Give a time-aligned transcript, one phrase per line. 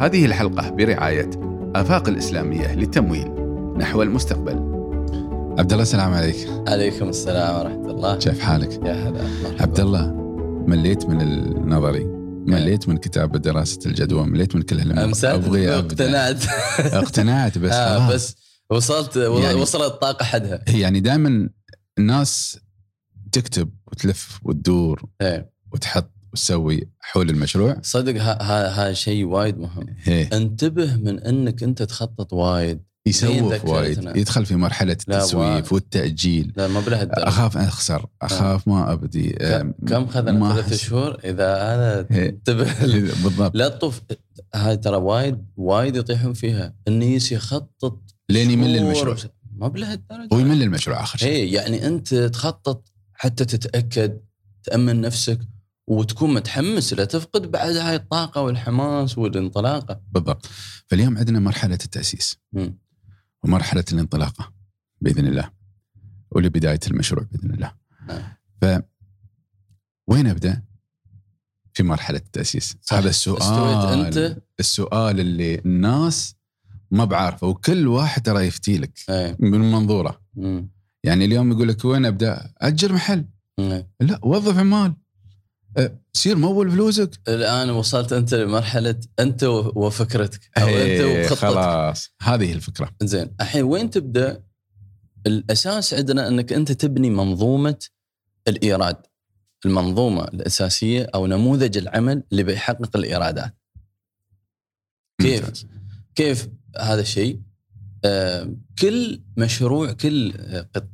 [0.00, 1.30] هذه الحلقة برعاية
[1.74, 3.28] آفاق الإسلامية للتمويل
[3.78, 4.52] نحو المستقبل
[5.58, 6.36] عبد الله السلام عليك
[6.68, 9.62] عليكم السلام ورحمة الله كيف حالك؟ يا هلا.
[9.62, 10.06] عبد الله
[10.66, 12.04] مليت من النظري
[12.46, 14.80] مليت من كتاب دراسة الجدوى مليت من كل
[15.24, 15.78] أبغي أبدأ.
[15.78, 16.44] اقتنعت
[17.04, 18.36] اقتنعت بس آه خلاص بس
[18.70, 21.48] وصلت يعني- وصلت الطاقة حدها يعني دائما
[21.98, 22.58] الناس
[23.32, 25.50] تكتب وتلف وتدور إيه.
[25.72, 27.76] وتحط وتسوي حول المشروع.
[27.82, 29.86] صدق هذا شيء وايد مهم.
[30.02, 32.80] هي انتبه من انك انت تخطط وايد.
[33.06, 33.64] يسوف.
[33.64, 34.16] وايد.
[34.16, 35.72] يدخل في مرحلة لا، التسويف وايد.
[35.72, 36.52] والتأجيل.
[36.56, 38.06] لا ما بلهالدرجة أخاف أخسر.
[38.22, 39.36] أخاف ما أبدي.
[39.36, 40.74] أم، كم خذنا؟ ثلاث.
[40.74, 42.28] شهور؟ إذا هذا هي.
[42.28, 42.64] انتبه.
[43.22, 43.52] بالضبط.
[43.54, 44.00] لا تطوف.
[44.54, 46.74] هاي ترى وايد وايد يطيحون فيها.
[46.88, 49.16] النيس يخطط لين يمل المشروع.
[49.56, 51.28] ما بلهالدرجة ويمل المشروع آخر شيء.
[51.28, 54.20] إيه يعني أنت تخطط حتى تتأكد
[54.64, 55.38] تأمن نفسك.
[55.90, 60.00] وتكون متحمس لا تفقد بعد هاي الطاقة والحماس والانطلاقة.
[60.12, 60.46] بالضبط.
[60.86, 62.38] فاليوم عندنا مرحلة التأسيس.
[62.52, 62.78] مم.
[63.44, 64.52] ومرحلة الانطلاقة
[65.00, 65.50] بإذن الله.
[66.30, 67.72] ولبداية المشروع بإذن الله.
[68.08, 68.22] نعم.
[68.62, 68.82] ف
[70.08, 70.62] وين أبدأ؟
[71.74, 72.76] في مرحلة التأسيس.
[72.82, 72.96] صح.
[72.96, 74.06] هذا السؤال.
[74.06, 76.34] أنت؟ السؤال اللي الناس
[76.90, 79.36] ما بعارفه وكل واحد ترى يفتي لك إيه.
[79.40, 80.20] من منظوره.
[80.34, 80.70] مم.
[81.04, 83.24] يعني اليوم يقول لك وين أبدأ؟ اجر محل.
[83.58, 83.86] مم.
[84.00, 84.94] لا وظف عمال.
[85.76, 92.52] أه، سير مول فلوسك الآن وصلت أنت لمرحلة أنت وفكرتك أو أنت وخطتك خلاص هذه
[92.52, 94.42] الفكرة زين الحين وين تبدأ؟
[95.26, 97.78] الأساس عندنا أنك أنت تبني منظومة
[98.48, 98.96] الإيراد
[99.66, 103.54] المنظومة الأساسية أو نموذج العمل اللي بيحقق الإيرادات
[105.20, 105.66] كيف؟ ممتاز.
[106.14, 107.40] كيف هذا الشيء؟
[108.04, 110.32] آه، كل مشروع كل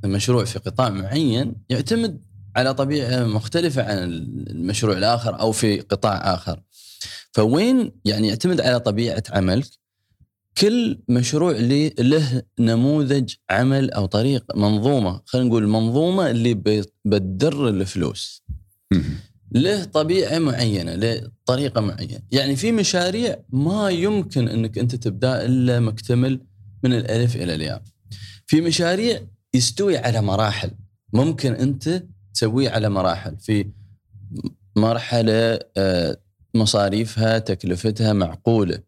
[0.04, 2.25] مشروع في قطاع معين يعتمد
[2.56, 3.98] على طبيعة مختلفة عن
[4.50, 6.60] المشروع الآخر أو في قطاع آخر.
[7.32, 9.66] فوين يعني يعتمد على طبيعة عملك؟
[10.58, 16.54] كل مشروع لي- له نموذج عمل أو طريق منظومة خلينا نقول المنظومه اللي
[17.04, 18.42] بتدر الفلوس.
[19.52, 22.20] له طبيعة معينة له طريقة معينة.
[22.32, 26.40] يعني في مشاريع ما يمكن إنك أنت تبدأ إلا مكتمل
[26.84, 27.82] من الألف إلى الياء.
[28.46, 29.20] في مشاريع
[29.54, 30.70] يستوي على مراحل.
[31.12, 32.02] ممكن أنت
[32.36, 33.70] تسويه على مراحل في
[34.76, 36.16] مرحلة آه،
[36.54, 38.82] مصاريفها تكلفتها معقولة.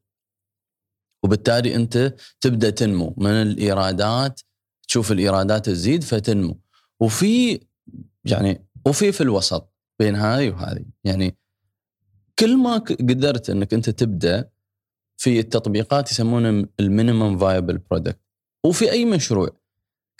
[1.22, 3.14] وبالتالي أنت تبدأ تنمو.
[3.16, 4.40] من الإيرادات
[4.88, 6.60] تشوف الإيرادات تزيد فتنمو.
[7.00, 7.60] وفي
[8.24, 10.84] يعني وفي في الوسط بين هذه وهذه.
[11.04, 11.36] يعني
[12.38, 14.50] كل ما قدرت أنك أنت تبدأ
[15.16, 18.20] في التطبيقات يسمونه ال minimum viable product
[18.64, 19.60] وفي أي مشروع.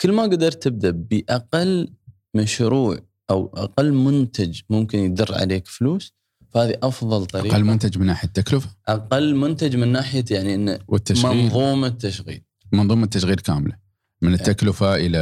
[0.01, 1.93] كل ما قدرت تبدأ بأقل
[2.33, 6.13] مشروع أو أقل منتج ممكن يدر عليك فلوس
[6.49, 7.55] فهذه أفضل طريقة.
[7.55, 11.37] أقل منتج من ناحية التكلفة؟ أقل منتج من ناحية يعني انه والتشغيل.
[11.37, 13.75] منظومة تشغيل منظومة تشغيل كاملة.
[14.21, 15.19] من التكلفة إلى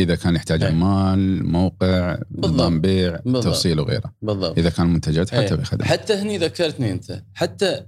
[0.00, 0.70] إذا كان يحتاج إيه.
[0.70, 2.54] عمال موقع بالضبط.
[2.54, 3.44] نظام بيع بالضبط.
[3.44, 4.14] توصيل وغيره.
[4.22, 4.58] بالضبط.
[4.58, 5.54] إذا كان منتجات حتى إيه.
[5.54, 7.86] بخدمات حتى هني ذكرتني أنت حتى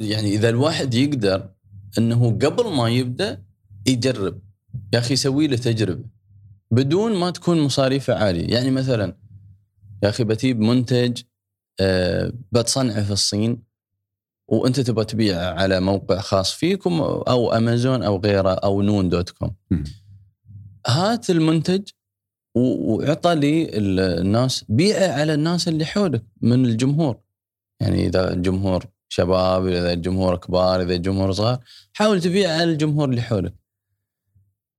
[0.00, 1.48] يعني إذا الواحد يقدر
[1.98, 3.42] إنه قبل ما يبدأ
[3.86, 4.38] يجرب.
[4.94, 6.04] يا أخي يسوي له تجربة.
[6.72, 8.54] بدون ما تكون مصاريفه عالية.
[8.54, 9.16] يعني مثلا
[10.02, 11.22] يا أخي بتجيب منتج
[11.80, 13.62] آه، بتصنعه في الصين
[14.48, 19.54] وأنت تبغى تبيعه على موقع خاص فيكم أو أمازون أو غيره أو نون دوت كوم.
[20.86, 21.82] هات المنتج
[22.56, 27.20] وأعطى للناس بيعه على الناس اللي حولك من الجمهور.
[27.80, 31.58] يعني إذا الجمهور شباب إذا الجمهور كبار إذا الجمهور صغار
[31.92, 33.61] حاول تبيع على الجمهور اللي حولك.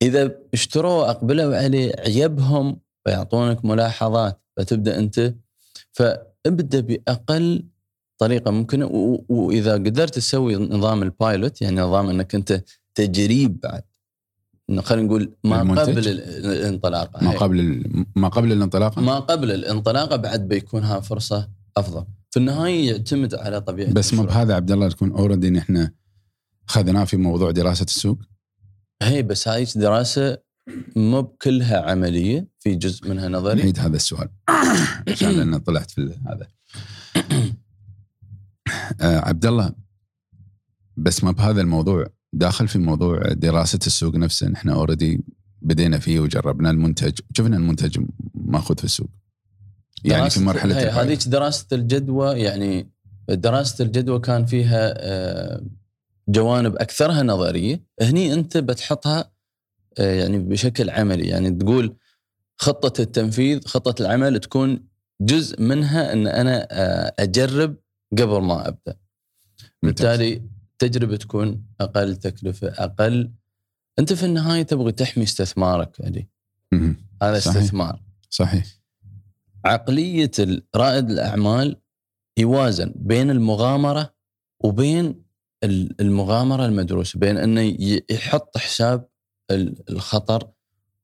[0.03, 5.33] إذا اشتروا اقبلوا عليه عيبهم فيعطونك ملاحظات فتبدأ أنت.
[5.91, 7.63] فابدأ بأقل
[8.17, 8.85] طريقة ممكنه
[9.29, 12.63] وإذا قدرت تسوي نظام البايلوت يعني نظام إنك أنت
[12.95, 13.83] تجريب بعد.
[14.79, 17.23] خلينا نقول ما المنتج؟ قبل ال- الانطلاقة.
[17.23, 17.37] ما هي.
[17.37, 17.83] قبل
[18.15, 22.05] ما قبل الانطلاقة؟ ما قبل الانطلاقة بعد بيكونها فرصة أفضل.
[22.31, 24.23] في النهاية يعتمد على طبيعة بس ما.
[24.23, 25.89] بهذا عبد الله تكون اوريدي نحن
[26.67, 28.17] خذناه في موضوع دراسة السوق؟
[29.01, 30.37] هي بس هاي دراسة
[30.95, 33.61] مو بكلها عملية في جزء منها نظري.
[33.61, 34.29] نعيد هذا السؤال.
[35.11, 36.47] عشان لأن طلعت في هذا.
[39.01, 39.73] آه عبد الله
[40.97, 42.07] بس ما بهذا الموضوع.
[42.33, 44.49] داخل في موضوع دراسة السوق نفسه.
[44.49, 45.23] نحن اوريدي
[45.61, 47.19] بدينا فيه وجربنا المنتج.
[47.37, 48.05] شفنا المنتج
[48.35, 49.09] ماخذ في السوق.
[50.03, 51.01] يعني في مرحلة.
[51.01, 52.89] هذيك دراسة الجدوى يعني
[53.29, 55.63] دراسة الجدوى كان فيها آه،
[56.27, 59.31] جوانب أكثرها نظرية هني أنت بتحطها
[59.99, 61.95] آه، يعني بشكل عملي يعني تقول
[62.57, 64.87] خطة التنفيذ خطة العمل تكون
[65.21, 67.75] جزء منها إن أنا آه، أجرب
[68.11, 68.97] قبل ما أبدأ.
[69.83, 73.31] بالتالي التجربه تكون أقل تكلفة أقل.
[73.99, 76.27] أنت في النهاية تبغى تحمي استثمارك علي.
[77.23, 77.57] هذا صحيح.
[77.57, 78.03] استثمار.
[78.29, 78.65] صحيح.
[79.65, 80.31] عقلية
[80.75, 81.81] رائد الأعمال
[82.37, 84.13] يوازن بين المغامرة
[84.63, 85.22] وبين
[85.63, 87.77] المغامرة المدروسة بين إنه
[88.11, 89.07] يحط حساب
[89.51, 90.49] ال- الخطر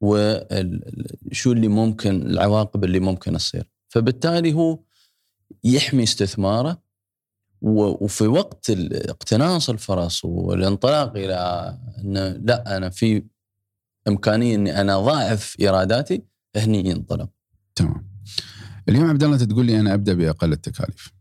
[0.01, 3.69] وشو اللي ممكن العواقب اللي ممكن تصير.
[3.89, 4.79] فبالتالي هو
[5.63, 6.81] يحمي استثماره
[7.61, 13.23] وفي وقت اقتناص الفرص والانطلاق إلى انه لا أنا في
[14.07, 16.23] إمكانية إني أنا أضاعف إيراداتي
[16.55, 17.29] هني ينطلق.
[17.75, 18.09] تمام.
[18.89, 21.13] اليوم عبد الله تقول لي أنا أبدأ بأقل التكاليف.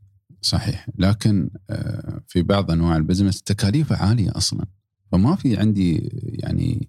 [0.43, 0.89] صحيح.
[0.99, 4.67] لكن آه، في بعض أنواع البزنس تكاليفه عالية أصلا
[5.13, 6.89] فما في عندي يعني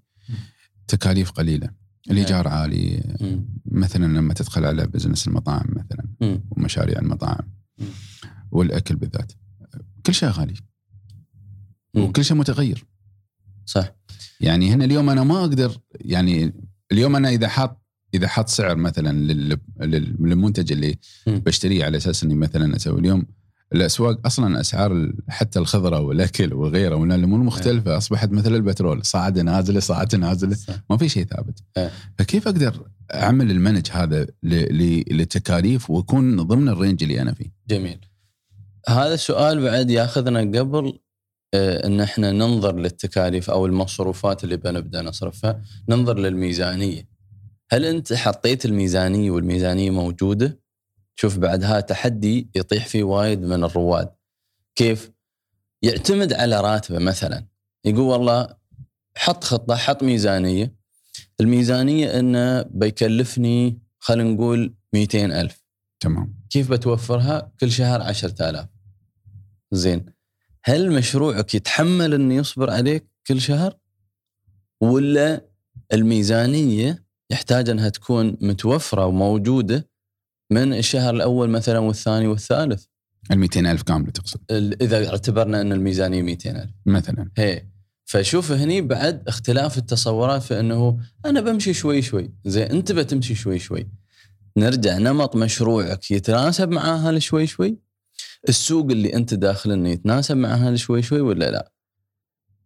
[0.87, 1.69] تكاليف قليلة
[2.11, 3.45] الإيجار عالي مم.
[3.65, 6.05] مثلا لما تدخل على بزنس المطاعم مثلا.
[6.51, 7.51] ومشاريع المطاعم.
[8.51, 9.31] والأكل بالذات
[10.05, 10.53] كل شيء غالي.
[11.95, 12.85] وكل شيء متغير
[13.65, 13.95] صح
[14.41, 16.53] يعني هنا اليوم أنا ما أقدر يعني
[16.91, 17.81] اليوم أنا إذا حاط
[18.13, 20.97] إذا حط سعر مثلا لل- لل- للمنتج اللي.
[21.27, 23.25] بشتريه على أساس إني مثلا أسوي اليوم
[23.73, 30.17] الأسواق أصلا أسعار حتى الخضرة والأكل وغيره والامور مختلفة أصبحت مثل البترول صاعدة نازلة صاعدة
[30.17, 30.57] نازلة.
[30.89, 31.63] ما في شيء ثابت.
[31.77, 31.91] إيه.
[32.17, 37.99] فكيف أقدر أعمل المنج هذا للتكاليف واكون ضمن الرينج اللي أنا فيه؟ جميل.
[38.87, 40.99] هذا السؤال بعد ياخذنا قبل
[41.53, 47.09] آه، إن إحنا ننظر للتكاليف أو المصروفات اللي بنبدا نصرفها ننظر للميزانية.
[47.71, 50.59] هل أنت حطيت الميزانية والميزانية موجودة؟
[51.21, 54.09] شوف بعدها تحدي يطيح فيه وايد من الرواد.
[54.75, 55.11] كيف؟
[55.81, 57.47] يعتمد على راتبه مثلا.
[57.85, 58.55] يقول والله
[59.17, 60.75] حط خطة حط ميزانية.
[61.41, 65.63] الميزانية إنه بيكلفني خلينا نقول 200 ألف.
[65.99, 66.39] تمام.
[66.49, 68.67] كيف بتوفرها؟ كل شهر 10000
[69.71, 70.05] زين.
[70.63, 73.77] هل مشروعك يتحمل إنه يصبر عليك كل شهر؟
[74.81, 75.49] ولا
[75.93, 79.89] الميزانية يحتاج إنها تكون متوفرة وموجودة
[80.51, 82.85] من الشهر الأول مثلا والثاني والثالث.
[83.31, 84.39] ال 200 ألف كامله تقصد.
[84.81, 87.29] إذا اعتبرنا إن الميزانية 200000 مثلا.
[87.37, 87.65] هي.
[88.05, 92.33] فشوف هني بعد اختلاف التصورات في إنه أنا بمشي شوي شوي.
[92.45, 93.89] زين أنت بتمشي شوي شوي.
[94.57, 97.77] نرجع نمط مشروعك يتناسب مع هذا شوي شوي؟
[98.49, 101.71] السوق اللي أنت داخل إنه يتناسب مع هذا شوي شوي ولا لا؟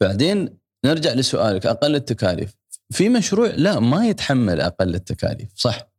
[0.01, 2.53] بعدين نرجع لسؤالك أقل التكاليف.
[2.91, 5.92] في مشروع لا ما يتحمل أقل التكاليف صح؟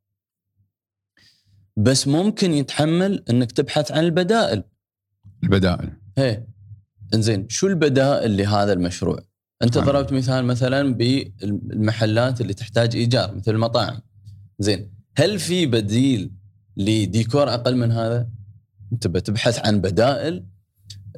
[1.77, 4.63] بس ممكن يتحمل إنك تبحث عن البدائل
[5.43, 6.45] البدائل هي
[7.15, 9.19] إنزين شو البدائل لهذا المشروع؟
[9.63, 9.79] أنت.
[9.79, 14.01] ضربت مثال مثلا بالمحلات اللي تحتاج إيجار مثل المطاعم.
[14.59, 16.33] زين هل في بديل
[16.77, 18.29] لديكور أقل من هذا؟
[18.93, 20.45] أنت بتبحث عن بدائل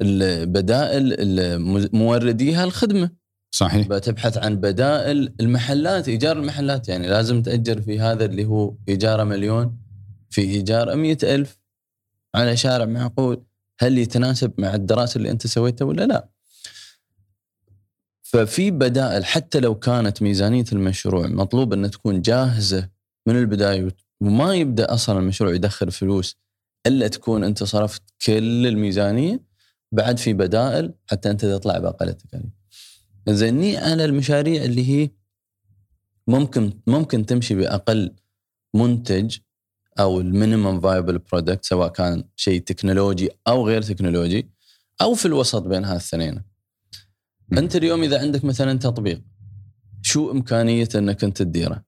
[0.03, 3.11] البدائل الم- مورديها الخدمة،
[3.51, 9.25] صحيح بتبحث عن بدائل المحلات إيجار المحلات يعني لازم تأجر في هذا اللي هو إيجاره
[9.25, 9.79] مليون
[10.37, 11.59] في إيجار مئة ألف
[12.35, 13.45] على شارع معقول
[13.81, 16.29] هل يتناسب مع الدراسة اللي أنت سويتها ولا لا؟
[18.23, 22.89] ففي بدائل حتى لو كانت ميزانية المشروع مطلوب أن تكون جاهزة
[23.27, 23.89] من البداية
[24.21, 26.37] وما يبدأ أصلا المشروع يدخل فلوس
[26.87, 29.41] إلا تكون أنت صرفت كل الميزانية
[29.93, 32.53] بعد في بدائل حتى أنت تطلع بأقل التكاليف.
[33.29, 35.11] زيني أنا المشاريع اللي هي
[36.27, 38.15] ممكن ممكن تمشي بأقل
[38.75, 39.39] منتج
[39.99, 44.51] أو ال minimum viable product سواء كان شيء تكنولوجي أو غير تكنولوجي
[45.03, 46.43] أو في الوسط بين هالثنين.
[47.53, 49.23] أنت اليوم إذا عندك مثلا تطبيق
[50.03, 51.85] شو إمكانية إنك أنت تديره؟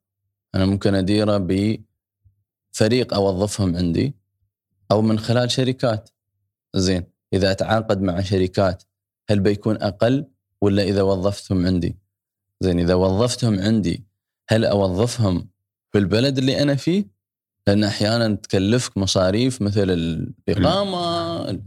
[0.54, 4.14] أنا ممكن أديره بفريق أوظفهم عندي
[4.90, 6.10] أو من خلال شركات.
[6.74, 8.82] زين إذا أتعاقد مع شركات
[9.30, 10.26] هل بيكون أقل
[10.60, 11.98] ولا إذا وظفتهم عندي؟
[12.60, 14.06] زين إذا وظفتهم عندي
[14.48, 15.48] هل أوظفهم
[15.92, 17.17] في البلد اللي أنا فيه؟
[17.68, 21.60] لأن أحيانا تكلفك مصاريف مثل الإقامة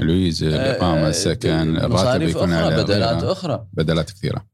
[0.00, 3.22] الفيزا الإقامة السكن الراتب مصاريف يكون على بدلات.
[3.22, 3.66] أخرى.
[3.72, 4.46] بدلات كثيرة.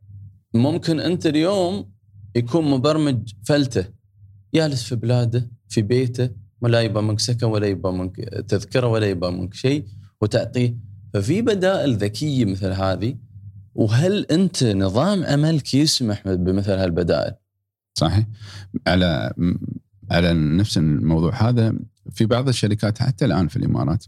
[0.54, 1.92] ممكن أنت اليوم
[2.36, 3.84] يكون مبرمج فلته.
[4.54, 6.30] جالس في بلاده في بيته
[6.60, 8.16] ولا يبغى منك سكن ولا يبغى منك
[8.48, 9.84] تذكرة ولا يبغى منك شيء
[10.20, 10.76] وتعطيه.
[11.14, 13.16] ففي بدائل ذكية مثل هذه.
[13.74, 17.34] وهل أنت نظام عملك يسمح بمثل هالبدائل؟
[17.94, 18.26] صحيح.
[18.86, 19.32] على
[20.10, 21.74] على نفس الموضوع هذا
[22.10, 24.04] في بعض الشركات حتى الآن في الإمارات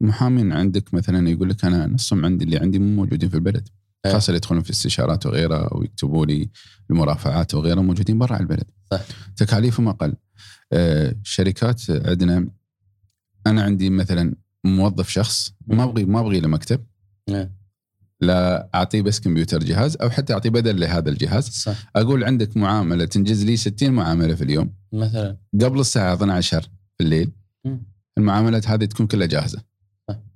[0.00, 3.68] محامين عندك مثلا يقول لك أنا نصهم عندي اللي عندي مو موجودين في البلد.
[4.06, 4.12] إيه.
[4.12, 6.50] خاصة اللي يدخلون في استشارات وغيرها ويكتبوا لي
[6.90, 8.64] المرافعات وغيرها موجودين برا البلد.
[8.90, 9.00] صح.
[9.36, 10.14] تكاليفهم أقل.
[10.72, 12.48] آه، شركات عندنا
[13.46, 14.34] أنا عندي مثلا
[14.64, 16.84] موظف شخص ما أبغي ما أبغي له مكتب.
[17.30, 17.48] نعم.
[18.20, 21.48] لا أعطيه بس كمبيوتر جهاز أو حتى أعطيه بدل لهذا الجهاز.
[21.48, 21.90] صح.
[21.96, 24.72] أقول عندك معاملة تنجز لي 60 معاملة في اليوم.
[24.94, 25.36] مثلا.
[25.60, 26.62] قبل الساعة 12
[26.98, 27.32] في الليل.
[28.18, 29.62] المعاملات هذه تكون كلها جاهزة.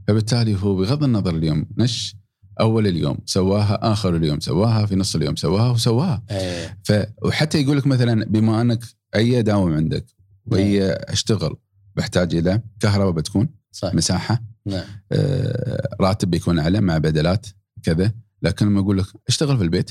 [0.09, 2.17] فبالتالي هو بغض النظر اليوم نش
[2.61, 6.23] أول اليوم سواها آخر اليوم سواها في نص اليوم سواها وسواها.
[6.31, 6.79] إيه.
[6.85, 6.93] ف
[7.25, 8.85] وحتى يقول لك مثلا بما أنك
[9.15, 10.07] أي داوم عندك
[10.47, 11.57] وأي أشتغل
[11.97, 13.95] بحتاج إلى كهرباء بتكون صح.
[13.95, 14.85] مساحة نعم.
[15.13, 17.47] آه، راتب بيكون أعلى مع بدلات
[17.83, 18.13] كذا.
[18.43, 19.91] لكن لما أقول لك أشتغل في البيت.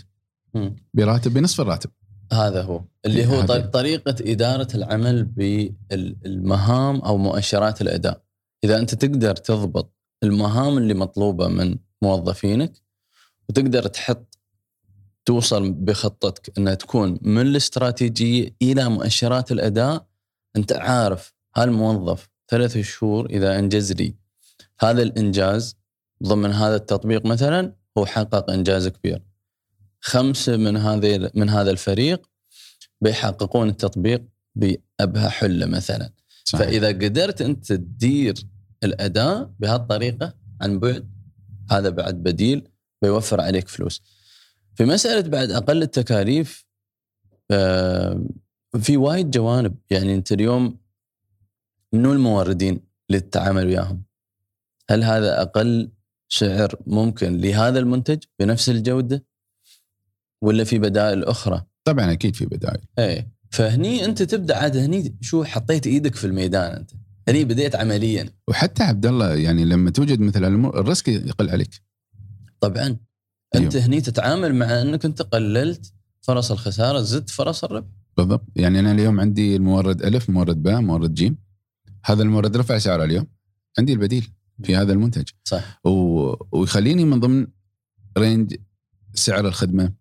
[0.94, 1.90] براتب بنصف الراتب.
[2.34, 2.82] هذا هو.
[3.06, 3.46] اللي هو هذا.
[3.46, 8.22] طر- طريقة إدارة العمل بالمهام أو مؤشرات الأداء.
[8.64, 9.94] إذا أنت تقدر تضبط
[10.24, 12.74] المهام اللي مطلوبة من موظفينك
[13.50, 14.38] وتقدر تحط
[15.26, 20.06] توصل بخطتك أنها تكون من الاستراتيجية إلى مؤشرات الأداء
[20.56, 24.16] أنت عارف هالموظف ثلاث شهور إذا أنجز لي
[24.80, 25.76] هذا الإنجاز
[26.24, 29.22] ضمن هذا التطبيق مثلا هو حقق إنجاز كبير.
[30.00, 32.30] خمسة من هذه من هذا الفريق
[33.02, 34.24] بيحققون التطبيق
[34.56, 36.14] بأبهى حلة مثلا.
[36.44, 36.66] صحيح.
[36.66, 38.36] فإذا قدرت أنت تدير
[38.84, 41.10] الأداء بهالطريقة عن بعد
[41.72, 42.70] هذا بعد بديل
[43.02, 44.02] بيوفر عليك فلوس.
[44.76, 46.66] في مسألة بعد أقل التكاليف
[47.52, 48.26] آه،
[48.80, 49.76] في وايد جوانب.
[49.90, 50.78] يعني أنت اليوم
[51.94, 54.04] منو الموردين للتعامل وياهم؟
[54.90, 55.92] هل هذا أقل
[56.30, 59.26] سعر ممكن لهذا المنتج بنفس الجودة؟
[60.42, 62.82] ولا في بدائل أخرى؟ طبعا أكيد في بدائل.
[63.00, 63.32] إيه.
[63.52, 66.92] فهني أنت تبدأ عاد هني شو حطيت إيدك في الميدان أنت.
[67.30, 68.30] هني بديت عمليا.
[68.48, 71.82] وحتى عبد الله يعني لما توجد مثل ال risk يقل عليك.
[72.60, 72.98] طبعا.
[73.56, 77.88] أنت هني تتعامل مع أنك أنت قللت فرص الخسارة زدت فرص الربح.
[78.18, 78.46] بالضبط.
[78.56, 81.38] يعني أنا اليوم عندي المورد ألف مورد باء مورد جيم.
[82.06, 83.28] هذا المورد رفع سعره اليوم.
[83.80, 84.30] عندي البديل
[84.64, 85.30] في هذا المنتج.
[85.44, 85.80] صح.
[85.86, 85.90] و...
[86.52, 87.48] ويخليني من ضمن
[88.18, 88.56] رينج
[89.14, 89.94] سعر الخدمة.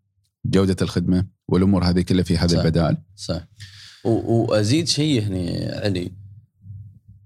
[0.50, 2.58] جودة الخدمة والأمور هذه كلها في هذه صح.
[2.58, 2.96] البدائل.
[3.16, 3.46] صح.
[4.04, 6.12] وأزيد شيء هني علي.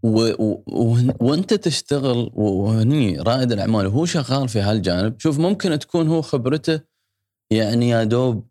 [0.03, 5.15] و و وهن- وأنت تشتغل وهني رائد الأعمال وهو شغال في هالجانب.
[5.21, 6.81] شوف ممكن تكون هو خبرته
[7.51, 8.47] يعني يا دوب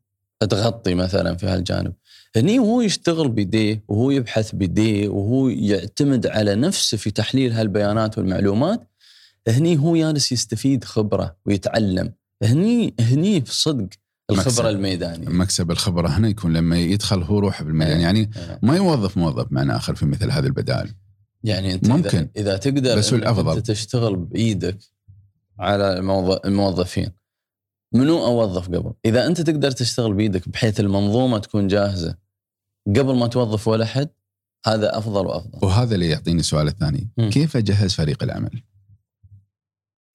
[0.50, 1.94] تغطي مثلا في هالجانب.
[2.36, 8.90] هني وهو يشتغل بيديه وهو يبحث بيديه وهو يعتمد على نفسه في تحليل هالبيانات والمعلومات.
[9.48, 12.14] هني هو جالس يستفيد خبرة ويتعلم.
[12.44, 13.90] هني هني في صدق.
[14.30, 18.04] الخبرة الميدانية مكسب الخبرة هنا يكون لما يدخل هو روحه بالميدان إيه.
[18.04, 18.60] يعني آه.
[18.64, 20.94] ما يوظف موظف معنى آخر في مثل هذه البدائل
[21.44, 22.18] يعني أنت ممكن.
[22.18, 23.58] إذا, إذا تقدر بس الأفضل.
[23.58, 24.78] أنت تشتغل بإيدك
[25.60, 27.12] على الموظ- الموظفين
[27.94, 32.16] منو أوظف قبل؟ إذا أنت تقدر تشتغل بإيدك بحيث المنظومة تكون جاهزة
[32.88, 34.10] قبل ما توظف ولا حد
[34.66, 35.60] هذا أفضل وأفضل.
[35.68, 37.30] وهذا اللي يعطيني السؤال الثاني مم.
[37.30, 38.64] كيف اجهز فريق العمل؟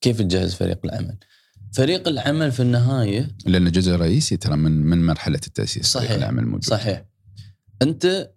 [0.00, 1.16] كيف تجهز فريق العمل؟
[1.74, 6.08] فريق العمل في النهاية لأنه جزء رئيسي ترى من من مرحلة التأسيس صحيح.
[6.08, 7.04] فريق العمل موجود صحيح
[7.82, 8.30] أنت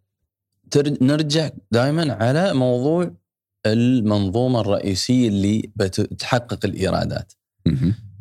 [0.72, 1.04] ترج...
[1.04, 3.12] نرجع دائما على موضوع
[3.66, 7.34] المنظومة الرئيسية اللي بتحقق الإيرادات.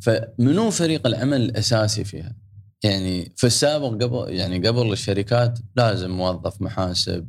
[0.02, 2.36] فمنو فريق العمل الأساسي فيها؟
[2.84, 7.28] يعني في السابق قبل يعني قبل الشركات لازم موظف محاسب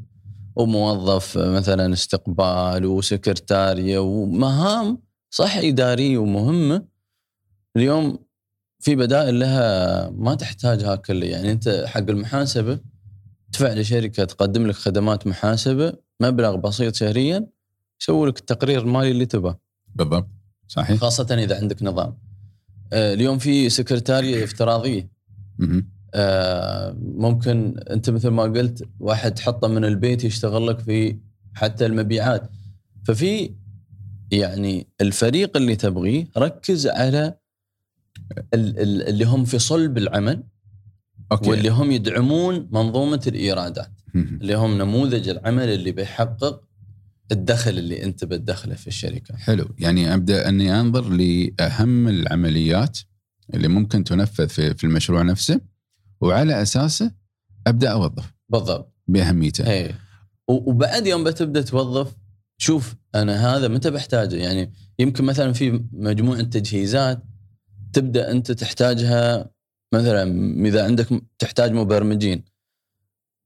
[0.55, 6.96] وموظف مثلا استقبال وسكرتارية ومهام صح إدارية ومهمة
[7.77, 8.19] اليوم
[8.79, 12.79] في بدائل لها ما تحتاج ها كله يعني أنت حق المحاسبة
[13.51, 17.47] تدفع لشركة تقدم لك خدمات محاسبة مبلغ بسيط شهريا
[18.01, 19.59] يسوي لك التقرير المالي اللي تبغاه
[19.95, 20.29] بالضبط.
[20.67, 20.99] صحيح.
[20.99, 22.17] خاصة إذا عندك نظام.
[22.93, 25.09] آه، اليوم في سكرتارية افتراضية.
[25.57, 25.89] مهم.
[26.13, 31.19] آه، ممكن أنت مثل ما قلت واحد تحطه من البيت يشتغل لك في
[31.53, 32.49] حتى المبيعات.
[33.05, 33.55] ففي
[34.31, 37.36] يعني الفريق اللي تبغيه ركز على
[38.53, 40.43] اللي هم في صلب العمل
[41.31, 41.49] أوكي.
[41.49, 43.91] واللي هم يدعمون منظومة الإيرادات.
[44.13, 44.39] مهم.
[44.41, 46.63] اللي هم نموذج العمل اللي بيحقق
[47.31, 49.35] الدخل اللي أنت بتدخله في الشركة.
[49.35, 49.69] حلو.
[49.79, 52.99] يعني أبدأ أني أنظر لأهم العمليات
[53.53, 55.61] اللي ممكن تنفذ في في المشروع نفسه
[56.21, 57.11] وعلى أساسه
[57.67, 58.33] أبدأ أوظف.
[58.49, 58.93] بالضبط.
[59.07, 59.71] بأهميته.
[59.71, 59.95] اي
[60.47, 62.15] وبعد يوم بتبدأ توظف
[62.57, 64.35] شوف أنا هذا متى بحتاجه.
[64.35, 67.23] يعني يمكن مثلا في مجموعة تجهيزات
[67.93, 69.49] تبدأ أنت تحتاجها
[69.93, 70.23] مثلا
[70.65, 71.07] إذا عندك
[71.39, 72.43] تحتاج مبرمجين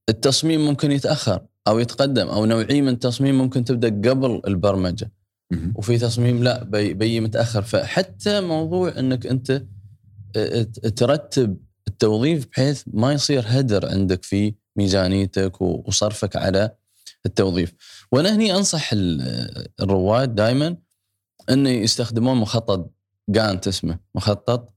[0.10, 5.12] التصميم ممكن يتأخر أو يتقدم أو نوعيه من التصميم ممكن تبدأ قبل البرمجة.
[5.76, 7.62] وفي تصميم لا بي, بي متأخر.
[7.62, 9.64] فحتى موضوع إنك أنت
[10.96, 11.58] ترتب
[11.88, 16.72] التوظيف بحيث ما يصير هدر عندك في ميزانيتك وصرفك على
[17.26, 17.74] التوظيف.
[18.12, 20.78] وأنا هني أنصح ال- الرواد دائما
[21.50, 22.92] إنه يستخدمون مخطط
[23.32, 24.74] جانت اسمه مخطط.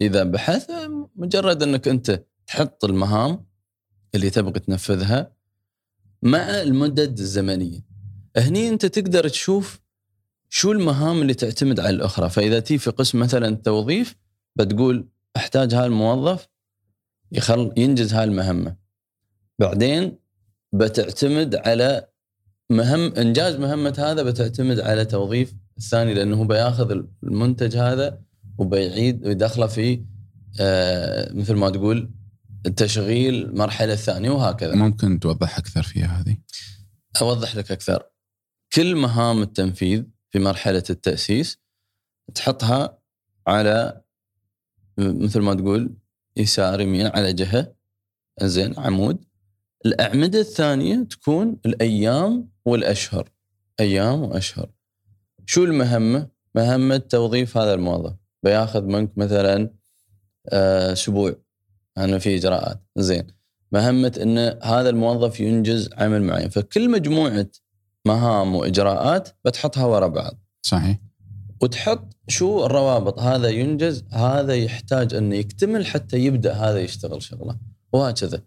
[0.00, 0.70] إذا بحث
[1.16, 3.46] مجرد أنك أنت تحط المهام
[4.14, 5.32] اللي تبغى تنفذها
[6.22, 7.80] مع المدد الزمنية.
[8.36, 9.80] هني أنت تقدر تشوف
[10.48, 12.30] شو المهام اللي تعتمد على الأخرى.
[12.30, 14.16] فإذا تي في قسم مثلا التوظيف
[14.56, 16.48] بتقول أحتاج هذا الموظف
[17.32, 18.76] يخل ينجز هاي المهمه
[19.58, 20.18] بعدين
[20.72, 22.08] بتعتمد على
[22.70, 28.20] مهم إنجاز مهمة هذا بتعتمد على توظيف الثاني لأنه هو بياخذ المنتج هذا
[28.58, 30.04] وبيعيد ويدخله في
[30.60, 32.10] آه مثل ما تقول
[32.66, 34.74] التشغيل المرحله الثانية وهكذا.
[34.74, 36.36] ممكن توضح أكثر فيها هذه؟
[37.22, 38.02] أوضح لك أكثر.
[38.72, 41.58] كل مهام التنفيذ في مرحلة التأسيس
[42.34, 42.98] تحطها
[43.46, 44.02] على
[44.98, 45.96] مثل ما تقول
[46.36, 47.74] يسار يمين على جهة.
[48.42, 49.24] زين عمود.
[49.86, 53.30] الأعمدة الثانية تكون الأيام والأشهر.
[53.80, 54.70] أيام وأشهر.
[55.46, 58.14] شو المهمة؟ مهمة توظيف هذا الموظف.
[58.42, 59.70] بياخذ منك مثلا
[60.48, 61.34] آه، أسبوع.
[61.98, 62.82] انه في إجراءات.
[62.96, 63.26] زين.
[63.72, 66.48] مهمة إن هذا الموظف ينجز عمل معين.
[66.48, 67.46] فكل مجموعة
[68.06, 70.40] مهام وإجراءات بتحطها ورا بعض.
[70.62, 70.98] صحيح.
[71.62, 73.18] وتحط شو الروابط.
[73.18, 77.58] هذا ينجز هذا يحتاج انه يكتمل حتى يبدأ هذا يشتغل شغلة.
[77.92, 78.42] وهكذا.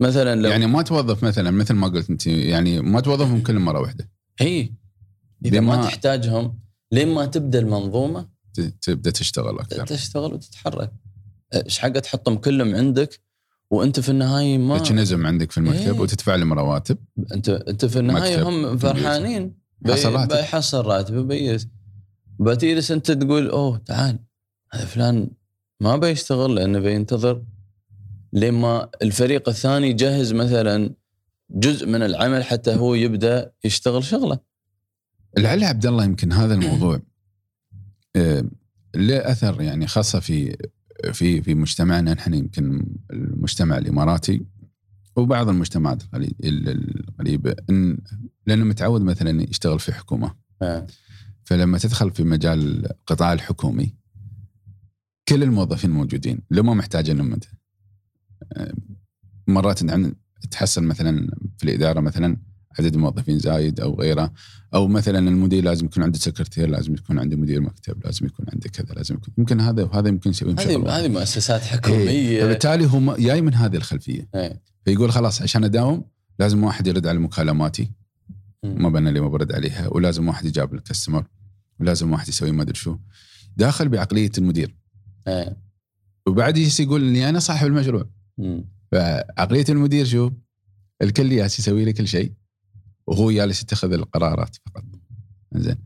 [0.00, 3.80] مثلا لو يعني ما توظف مثلا مثل ما قلت أنت يعني ما توظفهم كل مرة
[3.80, 4.10] واحدة.
[4.40, 4.70] هي
[5.44, 6.58] إذا ما, ما تحتاجهم
[6.92, 8.28] لين ما تبدأ المنظومة
[8.82, 9.86] تبدأ تشتغل أكثر.
[9.86, 10.92] تشتغل وتتحرك.
[11.54, 13.20] إيش حق تحطهم كلهم عندك
[13.70, 16.00] وأنت في النهاية ما تنزم عندك في المكتب إيه.
[16.00, 16.98] وتدفع لهم رواتب.
[17.32, 19.54] انت أنت في النهاية هم فرحانين.
[19.80, 21.68] بيحصل راتب بيس
[22.40, 24.18] بتجلس أنت تقول أوه تعال
[24.72, 25.30] هذا فلان
[25.80, 27.42] ما بيشتغل لأنه بينتظر.
[28.32, 30.94] لما الفريق الثاني يجهز مثلا
[31.50, 34.53] جزء من العمل حتى هو يبدأ يشتغل شغله.
[35.38, 37.00] لعل عبد الله يمكن هذا الموضوع
[38.16, 38.44] آه،
[38.94, 40.56] له أثر يعني خاصة في
[41.12, 44.46] في في مجتمعنا نحن يمكن المجتمع الإماراتي
[45.16, 46.02] وبعض المجتمعات
[46.44, 47.98] القريبه إن
[48.46, 50.34] لأنه متعود مثلا يشتغل في حكومة.
[50.62, 50.86] آه.
[51.44, 53.94] فلما تدخل في مجال القطاع الحكومي
[55.28, 57.44] كل الموظفين موجودين لو ما محتاج إنهم انت
[59.46, 59.80] مرات
[60.50, 62.36] تحصل مثلا في الإدارة مثلا
[62.78, 64.32] عدد موظفين زايد أو غيره.
[64.74, 68.68] أو مثلا المدير لازم يكون عنده سكرتير لازم يكون عنده مدير مكتب لازم يكون عنده
[68.68, 72.08] كذا لازم يكون يمكن هذا وهذا يمكن يسوي هذه هذه مؤسسات حكومية.
[72.08, 72.42] إيه.
[72.42, 74.28] فبالتالي هو جاي من هذه الخلفية.
[74.34, 74.62] إيه.
[74.84, 76.04] فيقول خلاص عشان أداوم
[76.38, 77.90] لازم واحد يرد على مكالماتي.
[78.64, 79.88] ما بنا اللي ما برد عليها.
[79.88, 81.24] ولازم واحد يجاب الكستمر
[81.80, 82.96] ولازم واحد يسوي ما أدري شو.
[83.56, 84.76] داخل بعقلية المدير.
[85.28, 85.56] إيه.
[86.26, 88.08] وبعد يجلس يقول إني أنا صاحب المشروع.
[88.38, 88.64] مم.
[88.92, 90.30] فعقلية المدير شو؟
[91.02, 92.32] الكل جالس يسوي لي كل شيء.
[93.06, 94.84] وهو جالس يتخذ القرارات فقط.
[95.52, 95.78] زين.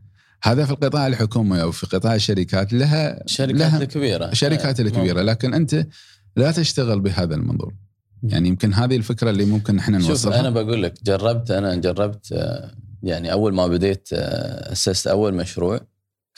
[0.43, 4.25] هذا في القطاع الحكومي أو في قطاع الشركات لها الشركات لها الكبيرة.
[4.25, 5.21] الشركات الكبيرة.
[5.21, 5.87] لكن أنت
[6.35, 7.73] لا تشتغل بهذا المنظور.
[8.23, 10.15] يعني يمكن هذه الفكرة اللي ممكن إحنا نوصلها.
[10.15, 12.71] شوف أنا بقول لك جربت أنا جربت آه،
[13.03, 15.79] يعني أول ما بديت آه، أسست أول مشروع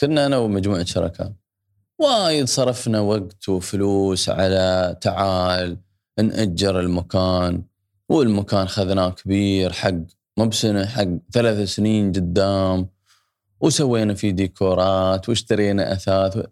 [0.00, 1.32] كنا أنا ومجموعة شركاء.
[1.98, 5.78] وايد صرفنا وقت وفلوس على تعال
[6.18, 7.62] نأجر المكان
[8.08, 9.94] والمكان خذناه كبير حق
[10.38, 12.88] مو بسنه حق ثلاث سنين قدام.
[13.60, 16.46] وسوينا فيه ديكورات واشترينا أثاث.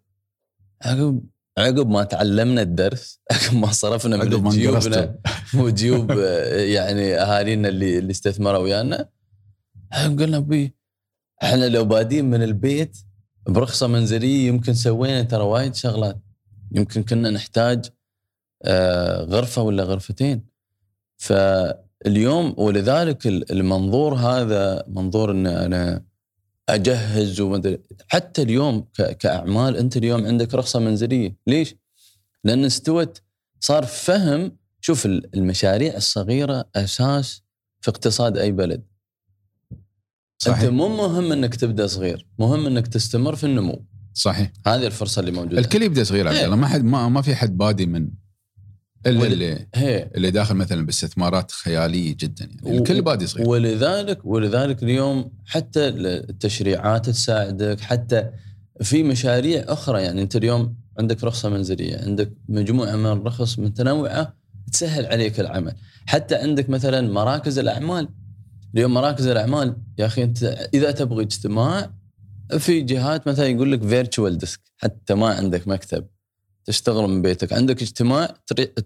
[0.82, 1.20] عقب
[1.58, 5.18] عقب ما تعلمنا الدرس عقب ما صرفنا من جيوبنا
[5.58, 6.10] وجيوب
[6.74, 9.08] يعني أهالينا اللي اللي استثمروا ويانا.
[9.92, 10.74] قلنا أبوي
[11.42, 12.96] إحنا لو بادين من البيت
[13.48, 16.18] برخصة منزلية يمكن سوينا ترى وايد شغلات.
[16.72, 17.84] يمكن كنا نحتاج
[18.62, 20.44] آه، غرفة ولا غرفتين.
[22.04, 26.04] فاليوم ولذلك المنظور هذا منظور إن أنا
[26.68, 28.86] أجهز ومدري حتى اليوم
[29.18, 31.36] كأعمال أنت اليوم عندك رخصة منزلية.
[31.46, 31.74] ليش؟
[32.44, 33.22] لأن استوت
[33.60, 37.42] صار فهم شوف المشاريع الصغيرة أساس
[37.80, 38.82] في اقتصاد أي بلد.
[40.38, 40.60] صحيح.
[40.60, 43.84] انت مو مهم إنك تبدأ صغير مهم إنك تستمر في النمو.
[44.14, 44.52] صحيح.
[44.66, 45.58] هذه الفرصة اللي موجودة.
[45.58, 46.56] الكل يبدأ صغير عبد الله.
[46.56, 48.10] ما حد ما, ما في حد بادي من
[49.06, 50.10] الا اللي هي.
[50.14, 52.78] اللي داخل مثلا باستثمارات خيالية جدا يعني.
[52.78, 58.30] الكل بادي صغير ولذلك ولذلك اليوم حتى التشريعات تساعدك حتى
[58.82, 60.22] في مشاريع أخرى يعني.
[60.22, 64.36] أنت اليوم عندك رخصة منزلية عندك مجموعة من الرخص متنوعة
[64.72, 65.72] تسهل عليك العمل.
[66.06, 68.08] حتى عندك مثلا مراكز الأعمال.
[68.74, 71.90] اليوم مراكز الأعمال يا أخي أنت إذا تبغي اجتماع
[72.58, 76.06] في جهات مثلا يقول لك virtual desk حتى ما عندك مكتب.
[76.64, 77.52] تشتغل من بيتك.
[77.52, 78.34] عندك اجتماع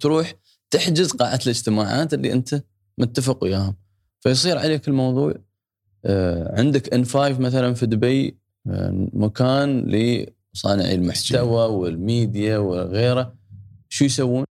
[0.01, 0.35] تروح
[0.71, 2.63] تحجز قاعه الاجتماعات اللي أنت
[2.99, 3.75] متفق وياهم.
[4.21, 5.35] فيصير عليك الموضوع.
[6.05, 8.39] آه، عندك in5 مثلا في دبي
[9.13, 13.35] مكان لصانعي المحتوى والميديا وغيره.
[13.89, 14.45] شو يسوون؟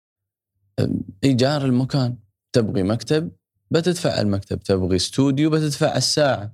[1.25, 2.17] إيجار المكان.
[2.53, 3.31] تبغي مكتب؟
[3.71, 4.61] بتدفع المكتب.
[4.63, 6.53] تبغي استوديو؟ بتدفع الساعة.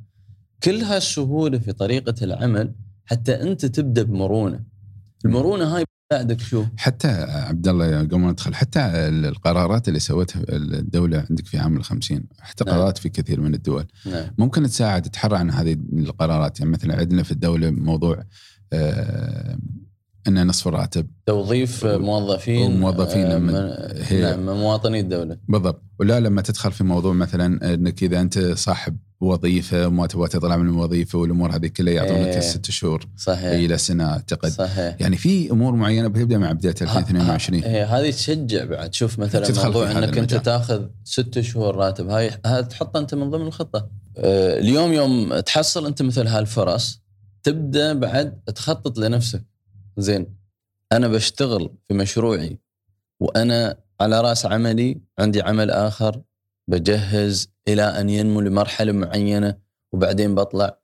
[0.62, 2.74] كل هالسهولة في طريقة العمل
[3.04, 4.64] حتى أنت تبدأ بمرونة.
[5.24, 7.08] المرونة هاي بتساعدك شو؟ حتى
[7.48, 12.64] عبد الله قبل ما ندخل حتى القرارات اللي سوتها الدولة عندك في عام الخمسين حتى
[12.64, 12.74] نعم.
[12.74, 13.86] قرارات في كثير من الدول.
[14.06, 14.30] نعم.
[14.38, 16.60] ممكن تساعد تحرى عن هذه القرارات.
[16.60, 18.24] يعني مثلا عندنا في الدولة موضوع
[18.72, 19.58] آه
[20.28, 25.38] ان نصف الراتب توظيف موظفين وموظفين آه، هي- نعم من مواطني الدولة.
[25.48, 25.82] بالضبط.
[26.00, 30.68] ولا لما تدخل في موضوع مثلا إنك إذا أنت صاحب وظيفة وما تبغى تطلع من
[30.68, 32.38] الوظيفه والأمور هذه كلها يعطونك إيه.
[32.38, 33.44] الست شهور صحيح.
[33.52, 34.48] إلى سنة أعتقد.
[34.48, 34.96] صحيح.
[35.00, 38.94] يعني في أمور معينة بتبدأ مع بداية 2022 ه- ه- هذه تشجع بعد.
[38.94, 40.34] شوف مثلا موضوع إنك أنت.
[40.34, 42.08] تأخذ ست شهور راتب.
[42.10, 43.88] هاي هذا تحطها أنت من ضمن الخطة.
[44.18, 47.00] آه، اليوم يوم تحصل أنت مثل هالفرص
[47.42, 49.44] تبدأ بعد تخطط لنفسك.
[49.98, 50.26] زين
[50.92, 52.58] أنا بشتغل في مشروعي
[53.20, 56.22] وأنا على رأس عملي عندي عمل آخر
[56.68, 59.58] بجهز إلى أن ينمو لمرحلة معينة
[59.92, 60.78] وبعدين بطلع.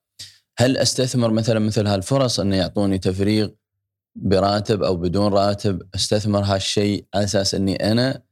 [0.59, 3.49] هل أستثمر مثلا مثل هالفرص انه يعطوني تفريغ
[4.16, 8.23] براتب أو بدون راتب؟ أستثمر هالشيء على أساس أني أنا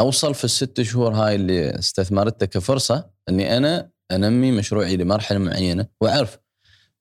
[0.00, 6.38] أوصل في الست شهور هاي اللي استثمرتها كفرصة أني أنا أنمي مشروعي لمرحلة معينة وأعرف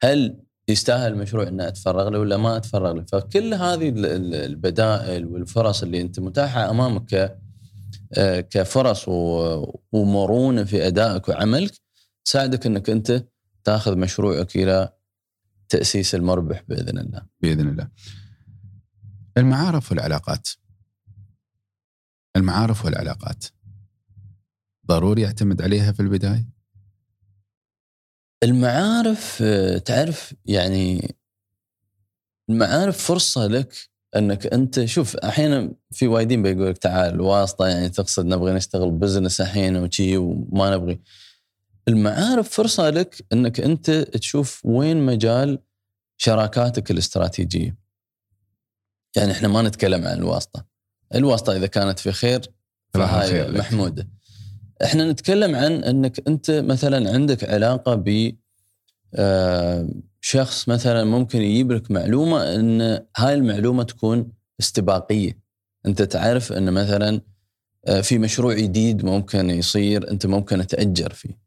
[0.03, 3.05] هل يستاهل المشروع ان أتفرغ له ولا ما أتفرغ له.
[3.11, 7.37] فكل هذه ال- ال- البدائل والفرص اللي أنت متاحة أمامك
[8.49, 11.73] كفرص و- ومرونة في أدائك وعملك
[12.25, 13.25] تساعدك إنك أنت
[13.63, 14.93] تأخذ مشروعك إلى
[15.69, 17.25] تأسيس المربح بإذن الله.
[17.41, 17.89] بإذن الله.
[19.37, 20.47] المعارف والعلاقات.
[22.35, 23.45] المعارف والعلاقات.
[24.87, 26.45] ضروري اعتمد عليها في البداية؟
[28.43, 31.15] المعارف آه، تعرف يعني
[32.49, 38.25] المعارف فرصة لك انك انت شوف أحيانا في وايدين بيقول لك تعال واسطه يعني تقصد
[38.25, 40.99] نبغى نشتغل بزنس الحين وشي وما نبغي.
[41.87, 45.59] المعارف فرصة لك انك انت تشوف وين مجال
[46.17, 47.77] شراكاتك الاستراتيجية.
[49.15, 50.65] يعني إحنا ما نتكلم عن الواسطة.
[51.15, 52.41] الواسطة إذا كانت في خير
[52.93, 53.51] فهاي.
[53.51, 54.07] محمودة.
[54.83, 58.35] إحنا نتكلم عن انك انت مثلا عندك علاقة ب
[59.15, 59.89] آه،
[60.27, 62.81] شخص مثلا ممكن يجيب لك معلومة إن
[63.17, 65.39] هاي المعلومة تكون استباقية.
[65.85, 67.21] أنت تعرف إن مثلا
[67.87, 71.37] آه، في مشروع جديد ممكن يصير أنت ممكن تأجر فيه.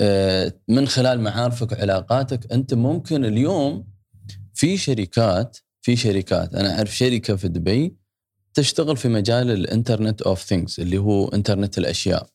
[0.00, 3.86] آه، من خلال معارفك وعلاقاتك أنت ممكن اليوم
[4.54, 7.96] في شركات في شركات أنا أعرف شركة في دبي
[8.54, 12.26] تشتغل في مجال ال Internet of Things اللي هو إنترنت الأشياء.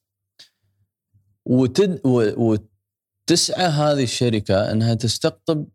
[1.46, 2.02] وتد
[3.32, 5.68] وتسعى هذه الشركة إنها تستقطب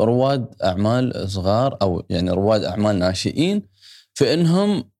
[0.00, 3.62] رواد أعمال صغار أو يعني رواد أعمال ناشئين
[4.14, 4.90] في إنهم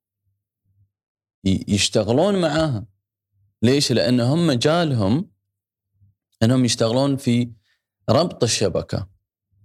[1.44, 2.86] يشتغلون معاها
[3.62, 5.30] ليش؟ لأنهم مجالهم
[6.42, 7.52] إنهم يشتغلون في
[8.10, 9.08] ربط الشبكة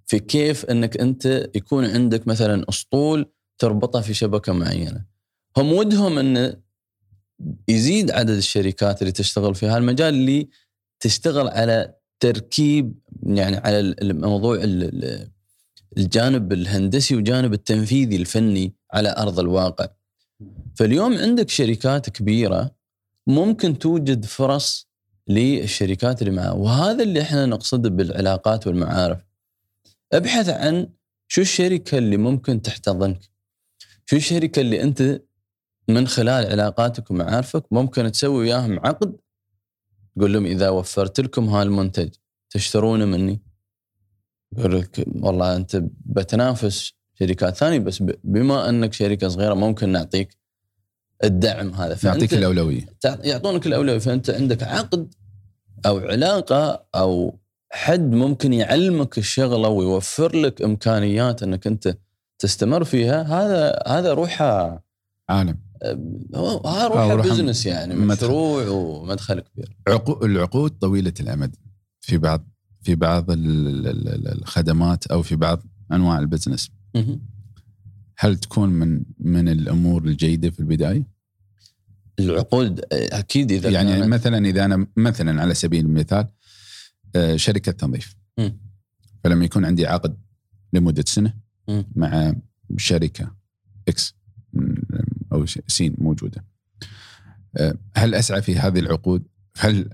[0.05, 5.05] في كيف إنك أنت يكون عندك مثلا أسطول تربطها في شبكة معينة
[5.57, 6.61] هم ودهم إن
[7.67, 10.49] يزيد عدد الشركات اللي تشتغل في هالمجال اللي
[10.99, 15.27] تشتغل على تركيب يعني على الموضوع ال- ال-
[15.97, 19.87] الجانب الهندسي والجانب التنفيذي الفني على أرض الواقع.
[20.75, 22.75] فاليوم عندك شركات كبيرة
[23.27, 24.87] ممكن توجد فرص
[25.27, 29.19] للشركات اللي معها وهذا اللي إحنا نقصده بالعلاقات والمعارف.
[30.13, 30.87] ابحث عن
[31.27, 33.19] شو الشركة اللي ممكن تحتضنك.
[34.05, 35.21] شو الشركة اللي أنت
[35.89, 39.15] من خلال علاقاتك ومعارفك ممكن تسوي وياهم عقد
[40.15, 42.09] تقول لهم إذا وفرت لكم هالمنتج
[42.49, 43.41] تشترونه مني؟
[44.57, 50.37] يقول لك والله أنت بتنافس شركات ثانية بس بما أنك شركة صغيرة ممكن نعطيك
[51.23, 51.97] الدعم هذا.
[52.03, 52.85] نعطيك فأنت الاولويه.
[53.23, 53.97] يعطونك الأولوية.
[53.97, 55.13] فأنت عندك عقد
[55.85, 57.39] أو علاقة أو
[57.71, 61.97] حد ممكن يعلمك الشغلة ويوفر لك إمكانيات إنك أنت
[62.39, 63.21] تستمر فيها.
[63.21, 64.85] هذا هذا روحه.
[65.29, 65.59] عالم.
[66.35, 67.95] هو بزنس يعني.
[67.95, 71.55] مشروع ومدخل كبير عقو- العقود طويلة الأمد
[72.01, 72.47] في بعض
[72.81, 76.69] في بعض ال- ال- ال- الخدمات أو في بعض أنواع ال business.
[78.17, 81.07] هل تكون من من الأمور الجيدة في البداية؟
[82.19, 86.27] العقود أكيد إذا يعني كانت مثلا إذا أنا مثلا على سبيل المثال
[87.15, 88.15] آه، شركة تنظيف.
[89.23, 90.17] فلما يكون عندي عقد
[90.73, 91.33] لمدة سنة.
[91.95, 92.35] مع
[92.77, 93.35] شركة
[93.87, 94.15] X
[95.35, 96.45] أو سين موجودة.
[97.57, 99.23] آه، هل أسعى في هذه العقود؟
[99.57, 99.89] هل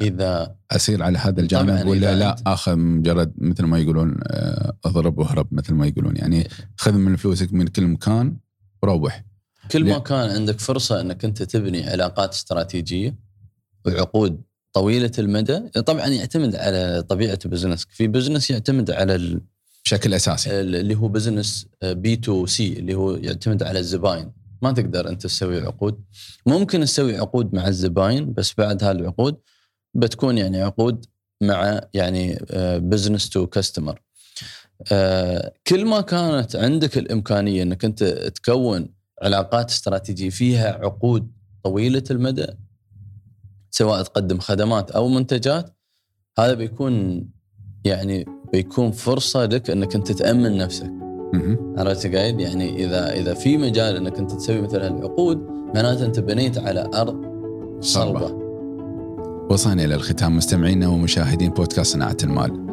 [0.00, 5.48] إذا أسير على هذا الجانب ولا لا؟ اخذ مجرد مثل ما يقولون آه، أضرب واهرب
[5.52, 6.16] مثل ما يقولون.
[6.16, 8.36] يعني خذ من فلوسك من كل مكان
[8.82, 9.24] وروح.
[9.70, 13.16] كل ما؟ كان عندك فرصة إنك أنت تبني علاقات استراتيجية
[13.86, 15.58] وعقود طويلة المدى.
[15.58, 19.40] طبعا يعتمد على طبيعة business ك في business يعتمد على ال-
[19.84, 20.60] بشكل أساسي.
[20.60, 24.32] اللي هو business B to C اللي هو يعتمد على الزباين.
[24.62, 26.04] ما تقدر أنت تسوي عقود
[26.46, 29.36] ممكن تسوي عقود مع الزباين بس بعد هذه العقود
[29.94, 31.06] بتكون يعني عقود
[31.42, 32.38] مع يعني
[32.78, 34.00] business to customer
[35.66, 38.88] كل ما كانت عندك الإمكانية إنك أنت تكون
[39.22, 41.32] علاقات استراتيجية فيها عقود
[41.64, 42.46] طويلة المدى
[43.70, 45.76] سواء تقدم خدمات أو منتجات
[46.38, 47.24] هذا بيكون
[47.84, 51.01] يعني بيكون فرصة لك إنك أنت تأمن نفسك.
[51.78, 56.58] عرفت قايد يعني إذا إذا في مجال إنك أنت تسوي مثل هالعقود معناته أنت بنيت
[56.58, 57.32] على أرض
[57.80, 58.42] صلبة
[59.50, 62.66] وصلنا إلى الختام مستمعينا ومشاهدين بودكاست صناعة المال.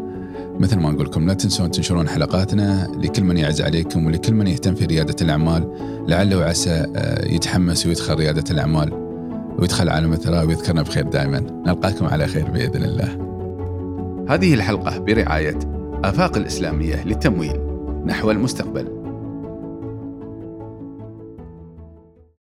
[0.60, 4.76] مثل ما نقول لكم لا تنسون تنشرون حلقاتنا لكل من يعز عليكم ولكل من يهتم
[4.76, 5.74] في ريادة الأعمال
[6.08, 8.94] لعله وعسى آه، يتحمس ويدخل ريادة الأعمال
[9.60, 11.40] ويدخل عالم الثراء ويذكرنا بخير دائما.
[11.40, 13.18] نلقاكم على خير بإذن الله.
[14.30, 15.60] هذه الحلقة برعاية
[16.04, 17.69] آفاق الإسلامية للتمويل
[18.06, 18.99] نحو المستقبل.